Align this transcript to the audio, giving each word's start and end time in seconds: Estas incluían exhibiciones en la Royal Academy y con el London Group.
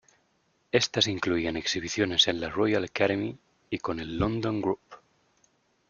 Estas 0.71 1.05
incluían 1.05 1.55
exhibiciones 1.57 2.27
en 2.27 2.41
la 2.41 2.49
Royal 2.49 2.83
Academy 2.83 3.37
y 3.69 3.77
con 3.77 3.99
el 3.99 4.17
London 4.17 4.59
Group. 4.59 4.81